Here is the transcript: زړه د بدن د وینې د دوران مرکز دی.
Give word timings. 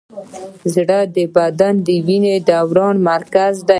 زړه 0.73 0.99
د 1.15 1.17
بدن 1.35 1.73
د 1.87 1.89
وینې 2.07 2.35
د 2.49 2.49
دوران 2.59 2.95
مرکز 3.09 3.55
دی. 3.65 3.69